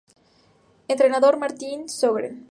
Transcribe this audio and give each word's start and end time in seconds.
Entrenador: 0.87 1.37
Martin 1.37 1.85
Sjögren 1.87 2.37